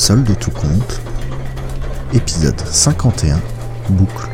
[0.00, 1.02] Solde tout compte,
[2.14, 3.38] épisode 51,
[3.90, 4.30] boucle.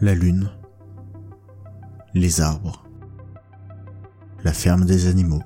[0.00, 0.48] La lune,
[2.14, 2.88] les arbres,
[4.42, 5.42] la ferme des animaux,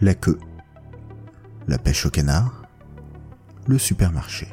[0.00, 0.40] la queue,
[1.68, 2.64] la pêche au canard,
[3.68, 4.48] le supermarché.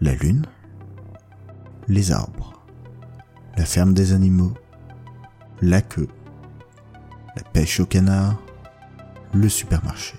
[0.00, 0.46] La lune,
[1.88, 2.52] les arbres,
[3.56, 4.52] la ferme des animaux,
[5.62, 6.08] la queue,
[7.36, 8.36] la pêche au canard,
[9.32, 10.16] le supermarché.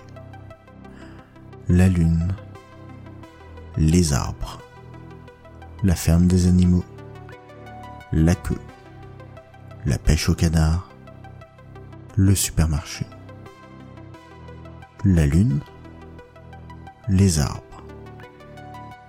[1.68, 2.30] La lune,
[3.76, 4.60] les arbres,
[5.84, 6.86] la ferme des animaux,
[8.14, 8.60] la queue,
[9.86, 10.90] la pêche au canard,
[12.16, 13.06] le supermarché.
[15.04, 15.60] La lune,
[17.10, 17.84] les arbres,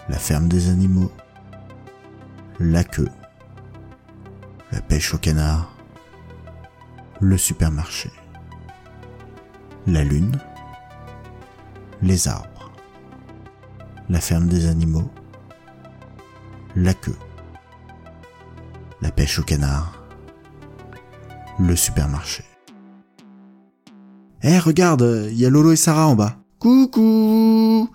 [0.08, 1.12] la ferme des animaux,
[2.60, 3.10] la queue,
[4.72, 5.76] la pêche au canard,
[7.20, 8.10] le supermarché,
[9.86, 10.38] la lune,
[12.02, 12.72] les arbres,
[14.08, 15.08] la ferme des animaux,
[16.74, 17.16] la queue,
[19.02, 20.04] la pêche au canard,
[21.60, 22.44] le supermarché.
[24.42, 26.38] Eh, regarde, il y a Lolo et Sarah en bas.
[26.58, 27.88] Coucou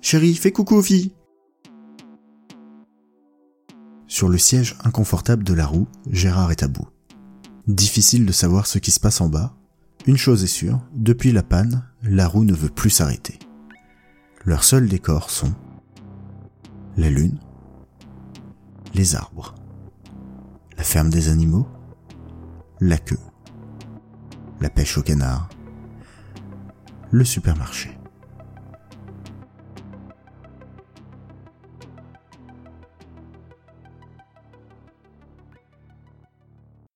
[0.00, 1.12] Chérie, fais coucou aux filles.
[4.14, 6.86] Sur le siège inconfortable de la roue, Gérard est à bout.
[7.66, 9.56] Difficile de savoir ce qui se passe en bas.
[10.06, 13.40] Une chose est sûre, depuis la panne, la roue ne veut plus s'arrêter.
[14.44, 15.52] Leurs seuls décors sont
[16.96, 17.40] la lune,
[18.94, 19.56] les arbres,
[20.76, 21.66] la ferme des animaux,
[22.78, 23.18] la queue,
[24.60, 25.48] la pêche au canard,
[27.10, 27.98] le supermarché.